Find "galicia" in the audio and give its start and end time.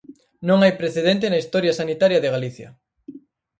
2.35-2.69